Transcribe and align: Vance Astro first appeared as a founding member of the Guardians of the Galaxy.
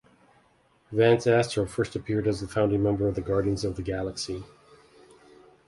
Vance 0.91 1.27
Astro 1.27 1.67
first 1.67 1.95
appeared 1.95 2.27
as 2.27 2.41
a 2.41 2.47
founding 2.47 2.81
member 2.81 3.07
of 3.07 3.13
the 3.13 3.21
Guardians 3.21 3.63
of 3.63 3.75
the 3.75 3.83
Galaxy. 3.83 4.43